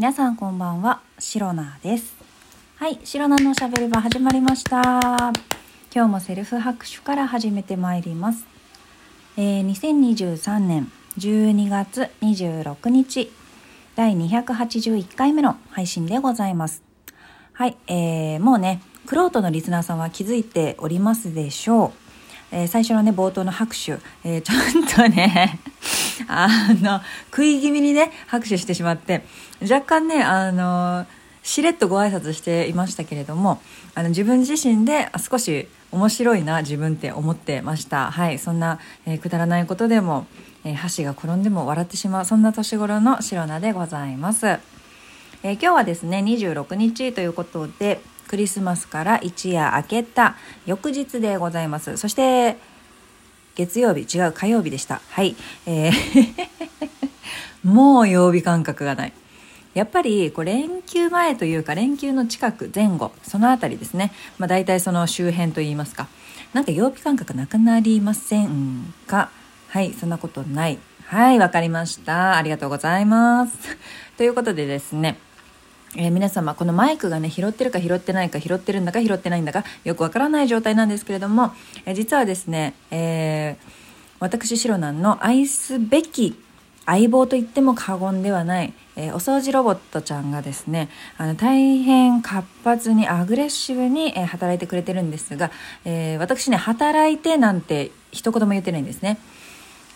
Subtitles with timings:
[0.00, 2.14] 皆さんこんばんは、シロナです。
[2.76, 4.78] はい、シロナのおしゃべり場始まりました。
[5.94, 8.46] 今日もセルフ拍手から始めてまいります。
[9.36, 13.30] えー2023年12月26日、
[13.94, 16.82] 第281回目の配信でございます。
[17.52, 21.99] はい、えーもうね、クロートのリスナーさんは気づいておりますでしょう。
[22.52, 23.92] えー最初のね、冒頭の拍手、
[24.24, 25.58] えーちょっとね、
[26.28, 26.48] あ
[26.80, 29.24] の、食い気味にね、拍手してしまって、
[29.62, 31.06] 若干ね、あの、
[31.42, 33.60] しれっとご挨拶していましたけれども、
[33.94, 38.10] あの、自分自身で少し面白いな、自分って思ってました。
[38.10, 40.26] はい、そんな、えーくだらないことでも、
[40.64, 44.46] えー箸が転んでも笑ってしまう、そんな年頃のシロナでございます。
[45.42, 51.96] えー今日はですね26日ということでクリスマスから一夜明けた翌日でございます。
[51.96, 52.58] そして
[53.56, 55.02] 月曜日違う火曜日でした。
[55.10, 55.34] はい、
[55.66, 56.48] えー
[57.68, 59.12] もう曜日感覚がない。
[59.74, 66.06] やっぱりこう連休前というか連休の近く前後そのあたりですね、まあ、大体その周辺といいますか。
[66.54, 69.30] なんか曜日感覚なくなりませんか？
[69.70, 70.78] はいそんなことない。
[71.06, 72.36] はいわかりました。
[72.36, 73.52] ありがとうございます。
[74.16, 75.18] ということでですね。
[75.96, 81.52] えー皆様このマイクがね拾ってるか拾ってないか拾ってるんだか拾ってないんだかよくわからない状態なんですけれども、
[81.84, 83.80] えー実はですね、えー
[84.20, 86.36] 私シロナンの愛すべき
[86.84, 95.50] 相棒と言っても過言ではない、えーお掃除ロボットちゃんがですねあの大変活発にアグレッシブに、えー働いてくれてるんですが、
[95.84, 99.18] えー私ね働いてなんて一言も言ってないんですね。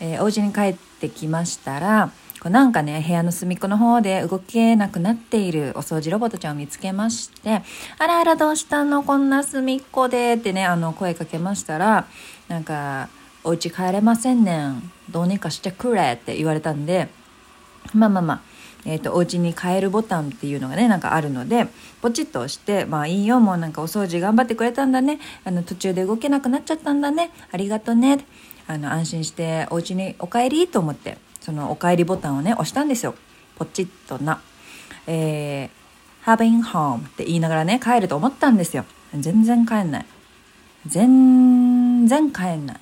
[0.00, 2.10] えーお家に帰ってきましたら
[2.44, 7.62] こうなんかね部屋の隅っこの方で動けなくなっているお掃除ロボットちゃんを見つけまして
[7.98, 9.02] 「あらあらどうしたの？
[9.02, 12.06] こんな隅っこで」ってねあの声かけましたら
[12.48, 13.08] なんか
[13.44, 14.90] 「お家帰れませんねん。
[15.08, 17.08] どうにかしてくれ」って言われたんで
[17.94, 18.40] まあまあまあ
[18.84, 21.68] えー、とお家に帰るボタンっていうのがねなんかあるので
[22.02, 25.18] ポチッと押して「まあいいよもうなんかお掃除頑張ってくれたんだね。
[25.46, 27.30] あの途中で動けなくなっちゃったんだね。
[27.50, 28.18] ありがとね」
[28.68, 33.14] あの安心してお家にお帰りと思ってそのお帰りボタンをね押したんですよ。
[33.56, 34.40] ポチッとな
[35.06, 38.86] 「えー、having home」って言いながらね帰ると思ったんですよ。
[39.14, 40.06] 全然帰んない。
[40.86, 42.80] 全然帰んない。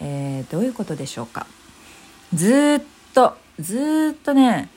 [0.00, 1.46] えーどういうことでしょうか。
[2.34, 4.68] ずっとずっとね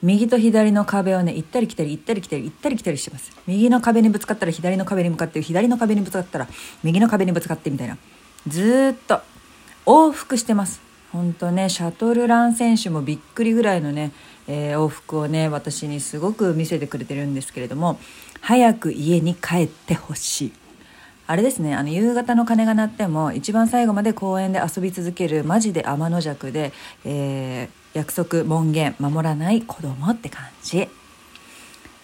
[0.00, 3.32] 右と左の壁をね行ったり来たり行ったり来たり行ったり来たりしてます。
[3.48, 6.46] 右の壁にぶつかったら左の壁に向かって左の壁にぶつかったら
[6.84, 7.98] 右の壁にぶつかってみたいな。
[8.46, 9.20] ずっと
[9.86, 10.87] 往復してます。
[11.12, 14.12] 本当ねシャトルラン選手もびっくりぐらいのね、
[14.46, 17.98] えー往復をね私にすごく見せてくれてるんですけれども
[18.40, 20.52] 早く家に帰ってほしい。
[21.26, 26.72] あれですねあの夕方の鐘が鳴っても一番最後まで公園で遊び続けるマジで天の弱で、
[27.04, 30.88] えー約束門限守らない子供って感じ。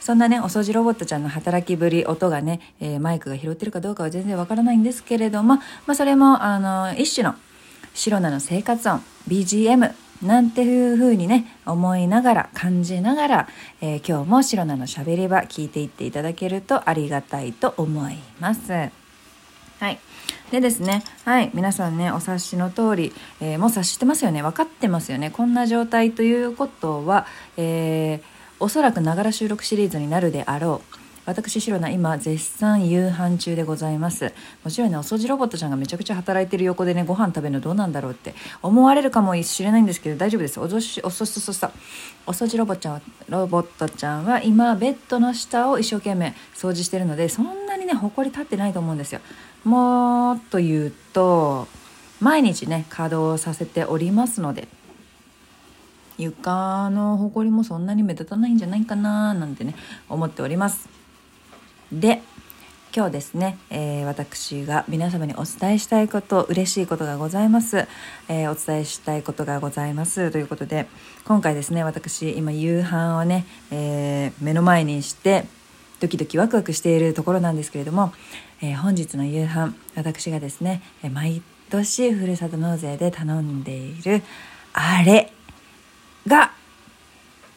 [0.01, 7.37] そんなねお掃除ロボットちゃんの働きぶり音がね、えーマイクが拾ってるかどうかは全然わからないんですけれども、まあ、それもあの一種の
[7.95, 13.49] シロナの生活音 BGM なんていう風にね思いながら感じながら、
[13.81, 18.73] えー今日もシロナのしゃべり場聞いていっていただけるとありがたいと思います。
[18.73, 18.91] は
[19.91, 19.99] い。
[20.51, 25.31] でですね、はい、皆さんね、お察しの通り、えーもう察してますよね、分かってますよね。
[25.31, 27.27] こんな状態ということは、
[27.57, 31.04] えーおそらくながら収録シリーズになるであろう。
[31.27, 34.35] 私、シロナ、今、絶賛夕飯中でございます。
[34.63, 40.61] もちろんね、お掃除ロボットちゃんがめちゃくちゃ働いてる横でね、ご飯食べるのどうなんだろうって思われるかもしれないんですけど、大丈夫です。
[40.61, 41.69] おぞし、おそそそそ。
[42.27, 49.23] お掃除ロボちゃん、ロボットちゃんは今、ベッドの下を一生懸命掃除してるので、そんなにね、埃立ってないと思うんですよ。
[49.65, 51.69] もっと言うと、
[52.21, 54.69] 毎日ね、稼働させておりますので、
[56.19, 59.75] 床のほこりもそんなに目立たないんじゃないかななんてね
[60.09, 60.94] 思っております
[62.01, 62.23] で
[62.95, 67.89] 今日ですね、えー私が皆様にお伝えしたいこと嬉しいことがございます、
[68.29, 70.31] えーお伝えしたいことがございます。
[70.31, 70.87] ということで
[71.25, 75.47] 今回ですね私今夕飯をね、えー目の前にして
[76.01, 78.13] ドキドキワクワクしているところなんですけれども、
[78.61, 84.23] え本日の夕飯私がですねえ毎年ふるさと納税で頼んでいる
[84.73, 85.33] あれ
[86.27, 86.53] が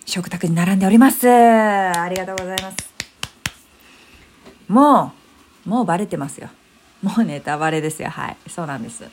[0.06, 1.28] 食卓に並んでおります。
[1.28, 2.77] ありがとうございます。
[4.68, 5.14] も
[5.66, 6.50] うもうバレてますよ。
[7.02, 8.10] もうネタバレですよ。
[8.10, 8.38] はい。
[8.50, 9.06] そうなんです。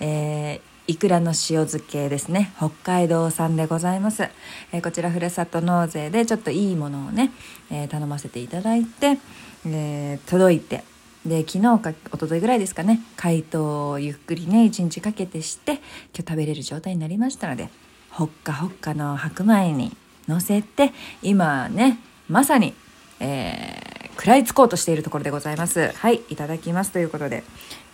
[0.00, 2.52] えーいくらの塩漬けですね。
[2.56, 4.24] 北海道産でございます、
[4.72, 7.30] えーこちらふるさと納税でちょっといいものをね、
[7.70, 9.18] えー頼ませていただいて、
[9.66, 10.84] えー届いて。
[11.24, 13.00] で昨日か一昨日ぐらいですかね。
[13.16, 15.82] 解凍をゆっくりね一日かけてして今
[16.14, 17.68] 日食べれる状態になりましたので
[18.10, 19.94] ほっかほっかの白米に
[20.26, 20.92] 乗せて
[21.22, 21.98] 今ね
[22.28, 22.72] まさに、
[23.20, 25.92] えー、食らいつこうとしているところでございます。
[25.92, 26.92] はいいただきます。
[26.92, 27.42] ということで、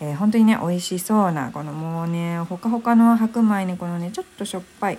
[0.01, 4.99] えー、本当にね美味しそうなこのもうねほかほかの白米にこのねちょっとしょっぱい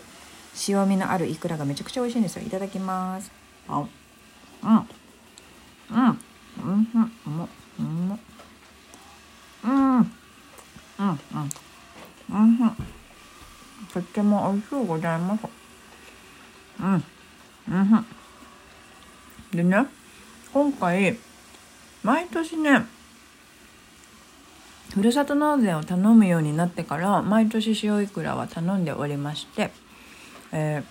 [0.68, 2.44] 塩味のあるイクラがめちゃくちゃ美味しいんですよ。
[2.46, 3.32] いただきます。
[3.68, 3.88] あうん。
[4.74, 4.86] うん。
[5.92, 6.20] うん。
[6.64, 7.12] うん。
[7.26, 7.50] うん。
[7.80, 8.20] うん。
[9.64, 9.98] うん。
[9.98, 10.10] うん。
[11.00, 11.20] うん。
[12.30, 12.78] うん。
[13.94, 15.42] とっても美味しゅうございます
[16.80, 17.04] うん。
[17.70, 18.06] うん。
[19.52, 19.97] でね
[20.58, 21.16] 今回
[22.02, 22.88] 毎年ね
[24.96, 29.70] ふるさと納税を頼むようになってから毎年塩いくらは頼んでおりまして、
[30.52, 30.82] え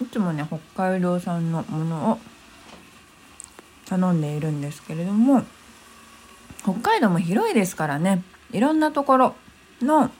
[0.00, 2.18] ー、いつもね北海道産のものを
[3.86, 5.42] 頼んでいるんですけれども
[6.62, 9.34] 北海道も広いですからねいろんなところ
[9.82, 10.12] の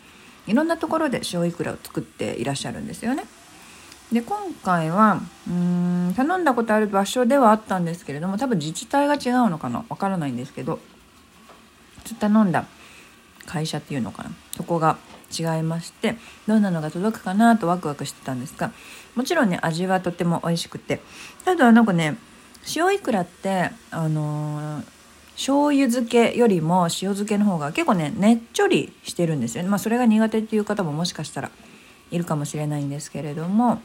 [0.48, 3.22] いろんなところで塩いくらを作っていらっしゃるんですよね。
[4.12, 9.84] で今回はうん頼んだことある場所ではあったんですけれども多分自治体が違うのかな？
[9.88, 10.78] わからないんですけど
[12.20, 12.66] 頼んだ
[13.46, 14.30] 会社っていうのかな？
[14.56, 14.96] そこが
[15.36, 16.16] 違いまして
[16.46, 18.70] どんなのが届くかなとワクワクしてたんですが
[19.16, 21.00] もちろんね味はとても美味しくて
[21.44, 22.16] ただなんかね
[22.76, 24.84] 塩いくらってあのー、
[25.34, 29.68] 醤油漬けよりも塩漬けの方が結構ねねっちょりしてるんですよね。
[29.68, 31.50] まあそれが苦手っていう方ももしかしたら
[32.12, 33.82] いるかもしれないんですけれども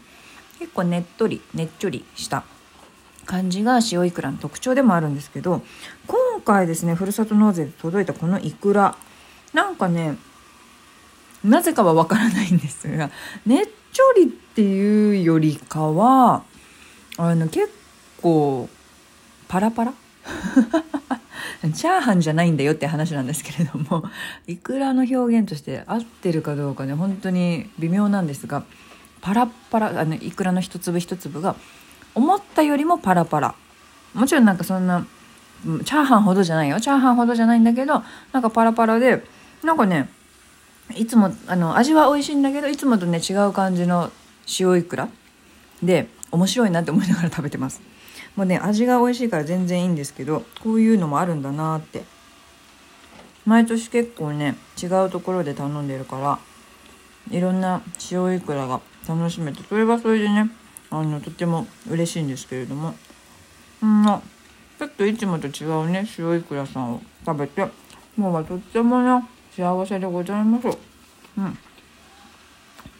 [0.61, 2.43] 結構ねっとりねっちょりした
[3.25, 5.63] 感じが塩いくらの特徴でもあるんですけど
[6.05, 8.95] 今回ですねふるさと納税で届いたこのいくら
[9.53, 10.17] なんかね
[11.43, 13.09] なぜかはわからないんですが
[13.43, 16.43] ねっちょりっていうよりかは
[17.17, 17.71] あの結
[18.21, 18.69] 構
[19.47, 19.93] パラパラ？
[21.73, 24.03] チャーハンじゃないんだよって話なんですけれども
[24.45, 28.63] いくらの表現として合ってるかどうかね本当に微妙なんですが
[29.21, 31.55] パラパラあのいくらの一粒一粒が
[32.15, 33.55] 思ったよりもパラパラ。
[34.13, 35.05] もちろんなんかそんな
[35.63, 36.81] チャーハンほどじゃないよ。
[36.81, 38.03] チャーハンほどじゃないんだけど
[38.33, 39.23] なんかパラパラで
[39.63, 40.09] なんかね
[40.95, 44.11] いつもあの味は美味しいんだけどいつもとね違う感じの
[44.59, 45.07] 塩いくら
[45.81, 47.81] で面白いなって思いながら食べてます。
[48.35, 52.03] もうね味が美味しいから全然いいんですけどこういうのもあるんだなって。
[53.43, 56.39] 毎年結構ね違うところで頼んでるから
[57.35, 57.81] いろんな
[58.11, 60.49] 塩いくらが楽しめてそれはそれでね
[60.89, 62.95] あのとても嬉しいんですけれども。
[63.81, 64.05] うん
[64.81, 67.67] ちょっといつもと違うね塩いくらさんを食べて
[68.17, 69.23] もうとってもね
[69.55, 70.67] 幸せでございます。
[71.37, 71.57] うん。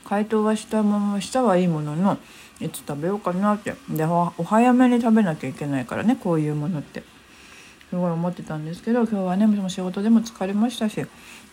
[0.06, 2.19] 解凍はしたものしたはいいものの
[2.59, 3.74] いつ食べようかなって。
[3.89, 7.03] でお早めに食べなきゃいけないからねこういうものって。
[7.89, 11.03] すごい思ってたんですけど今日はねも仕事でも疲れましたし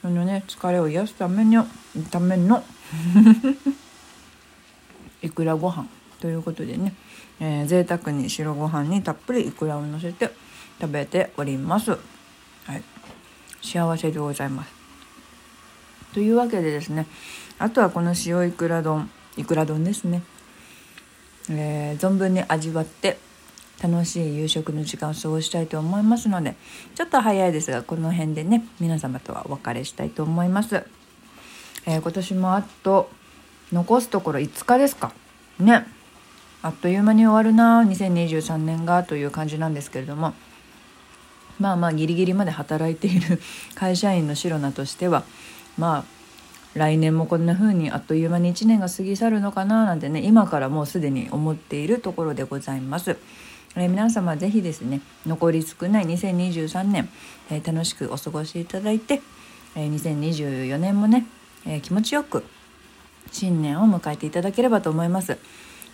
[0.02, 1.66] あのね疲れを癒すための
[2.10, 2.62] ための
[5.22, 5.86] いくらご飯
[6.20, 6.94] ということでね、
[7.40, 10.30] えー、贅沢に白ご飯にたっぷりいくらをのせて
[10.80, 11.90] 食べております。
[11.90, 11.96] は
[12.76, 12.82] い、
[13.62, 14.78] 幸せでございます。
[16.12, 17.06] というわけでですね
[17.58, 20.22] あとはこの塩いくら丼いくら丼ですね、
[21.50, 23.18] えー、存分に味わって
[23.82, 26.56] 楽しい夕食の時間を過ごしたいと思いますので
[26.94, 30.84] ちょっと早いですがこの辺でね皆様とはお別れしたいと思います、
[31.86, 33.10] えー、今年もあと
[33.72, 35.12] 残すところ5日ですか。
[35.58, 35.86] ね。
[36.62, 37.82] あっという間に終わるな。
[37.82, 40.34] 2023年がという感じなんですけれども。
[41.60, 43.40] まあまあギリギリまで働いている
[43.74, 45.24] 会社員のシロナとしては。
[45.76, 46.18] まあ
[46.74, 53.16] 来年もこんな風にあっという間に1年が過ぎ去るのかななんてね今からもうすでに思っているところでございます。
[53.76, 57.08] えー、皆様ぜひですね残り少ない2023年、
[57.50, 59.20] えー、楽しくお過ごしいただいて、
[59.74, 61.26] えー、2024年もね、
[61.66, 62.44] え気持ちよく
[63.32, 65.38] 新年を迎えていただければと思います。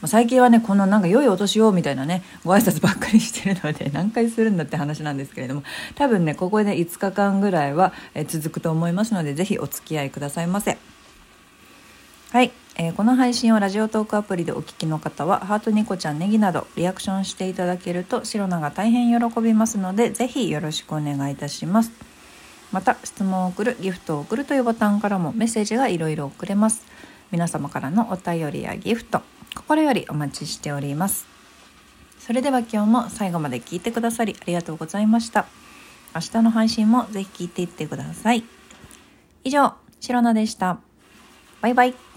[0.07, 5.63] 最近はねこのなんか良いお年をみたいなねご挨拶ばっかりしてるので 何回するんだって話なんですけれども
[5.95, 7.93] 多分ねここで5日間ぐらいは、
[8.29, 10.79] 続くと思いますので是非お付き合いくださいませ。
[12.31, 21.93] はい、えー、この配信をラジオトークアプリでお聞きの方はハートニコちゃんネギなどリアクションしていただけるとシロナが大変喜びますのでぜひよろしくお願いいたします
[22.73, 26.85] また質問を送るギフトを送るというボタンからもメッセージがいろいろ送れます
[27.35, 29.21] 皆様からのお便りやギフト
[29.57, 31.27] 心よりお待ちしております。
[32.21, 35.47] それでは今日も最後まで聞いてくださりありがとうございました。
[36.15, 38.45] 明日の配信もぜひ聞いていってください。
[39.43, 40.79] 以上シロナでした。
[41.61, 42.14] バイバイ。